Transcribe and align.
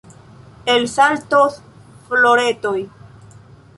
Elsaltos 0.75 1.61
floretoj. 2.07 2.77